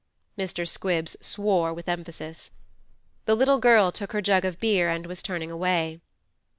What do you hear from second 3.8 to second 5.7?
took her jug of beer and was turning